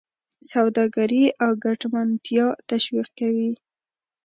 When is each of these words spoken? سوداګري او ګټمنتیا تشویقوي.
سوداګري 0.51 1.25
او 1.43 1.51
ګټمنتیا 1.65 2.45
تشویقوي. 2.69 3.51